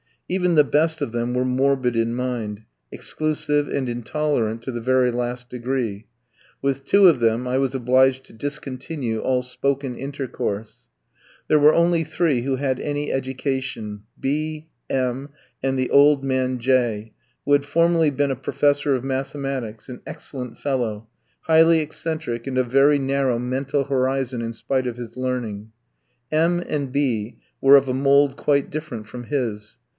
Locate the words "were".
1.33-1.43, 11.59-11.73, 27.59-27.75